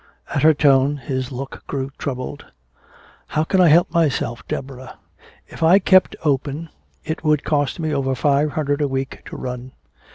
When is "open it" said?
6.25-7.23